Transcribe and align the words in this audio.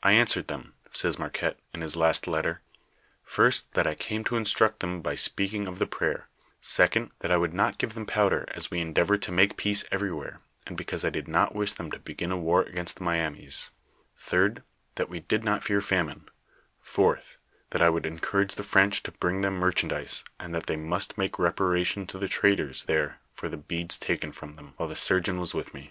"I 0.00 0.12
answered 0.12 0.46
them," 0.46 0.74
says 0.92 1.16
Marqnette 1.16 1.56
in 1.74 1.80
his 1.80 1.96
last 1.96 2.28
letter," 2.28 2.60
first, 3.24 3.72
that 3.74 3.84
I 3.84 3.96
came 3.96 4.22
to 4.22 4.36
instruct 4.36 4.78
them 4.78 5.02
by 5.02 5.16
speaking 5.16 5.66
of 5.66 5.80
the 5.80 5.88
prayer; 5.88 6.28
second, 6.60 7.10
that 7.18 7.32
I 7.32 7.36
would 7.36 7.52
not 7.52 7.76
give 7.76 7.94
them 7.94 8.06
powder, 8.06 8.44
as 8.54 8.70
we 8.70 8.78
endeavor 8.78 9.18
to 9.18 9.32
make 9.32 9.56
peace 9.56 9.84
everywhere, 9.90 10.40
and 10.68 10.76
because 10.76 11.04
I 11.04 11.10
did 11.10 11.26
not 11.26 11.52
wish 11.56 11.72
them 11.72 11.90
to 11.90 11.98
begin 11.98 12.30
a 12.30 12.36
war 12.38 12.62
against 12.62 12.98
the 12.98 13.02
Miamis; 13.02 13.70
third, 14.16 14.62
that 14.94 15.08
we 15.10 15.18
did 15.18 15.42
not 15.42 15.64
fear 15.64 15.80
famine; 15.80 16.28
fourth, 16.78 17.36
that 17.70 17.82
I 17.82 17.90
would 17.90 18.06
encourage 18.06 18.54
the 18.54 18.62
French 18.62 19.02
to 19.02 19.10
bring 19.10 19.40
them 19.40 19.56
merchandise, 19.56 20.22
and 20.38 20.54
that 20.54 20.66
they 20.66 20.76
must 20.76 21.18
make 21.18 21.40
reparation 21.40 22.06
to 22.06 22.20
the 22.20 22.28
traders 22.28 22.84
there 22.84 23.18
for 23.32 23.48
the 23.48 23.56
beads 23.56 23.98
taken 23.98 24.30
from 24.30 24.54
them, 24.54 24.74
wliile 24.78 24.90
the 24.90 24.94
surgeon 24.94 25.40
was 25.40 25.54
with 25.54 25.74
me." 25.74 25.90